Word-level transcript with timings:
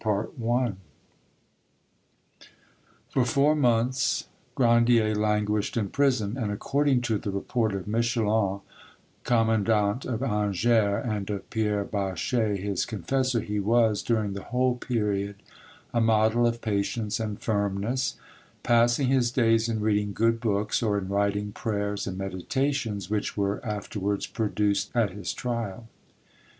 CHAPTER 0.03 0.31
IX 0.43 0.77
For 3.11 3.23
four 3.23 3.53
months 3.55 4.29
Grandier 4.55 5.13
languished 5.13 5.77
in 5.77 5.89
prison, 5.89 6.37
and, 6.39 6.51
according 6.51 7.01
to 7.01 7.19
the 7.19 7.29
report 7.29 7.75
of 7.75 7.85
Michelon, 7.87 8.61
commandant 9.23 10.05
of 10.05 10.23
Angers, 10.23 11.05
and 11.05 11.29
of 11.29 11.47
Pierre 11.51 11.85
Bacher, 11.85 12.55
his 12.57 12.83
confessor, 12.87 13.41
he 13.41 13.59
was, 13.59 14.01
during 14.01 14.33
the 14.33 14.45
whole 14.45 14.73
period, 14.75 15.35
a 15.93 16.01
model 16.01 16.47
of 16.47 16.61
patience 16.61 17.19
and 17.19 17.39
firmness, 17.39 18.15
passing 18.63 19.07
his 19.09 19.29
days 19.29 19.69
in 19.69 19.81
reading 19.81 20.13
good 20.13 20.39
books 20.39 20.81
or 20.81 20.97
in 20.97 21.09
writing 21.09 21.51
prayers 21.51 22.07
and 22.07 22.17
meditations, 22.17 23.11
which 23.11 23.37
were 23.37 23.63
afterwards 23.63 24.25
produced 24.25 24.89
at 24.95 25.11
his 25.11 25.31
trial. 25.31 25.87